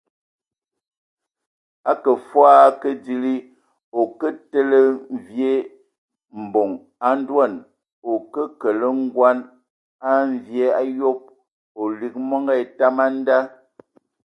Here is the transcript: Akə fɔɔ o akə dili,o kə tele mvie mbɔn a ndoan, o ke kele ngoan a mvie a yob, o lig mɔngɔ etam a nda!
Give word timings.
Akə 1.91 2.11
fɔɔ 2.27 2.45
o 2.53 2.53
akə 2.67 2.89
dili,o 3.05 4.01
kə 4.19 4.27
tele 4.51 4.79
mvie 5.15 5.51
mbɔn 6.43 6.69
a 7.07 7.09
ndoan, 7.19 7.53
o 8.09 8.11
ke 8.33 8.43
kele 8.61 8.87
ngoan 9.05 9.37
a 10.07 10.09
mvie 10.31 10.65
a 10.81 10.83
yob, 10.99 11.19
o 11.79 11.81
lig 11.99 12.13
mɔngɔ 12.29 12.53
etam 12.63 12.95
a 13.03 13.07
nda! 13.15 13.37